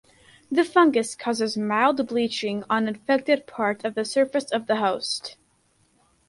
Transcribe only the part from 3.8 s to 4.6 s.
of the surface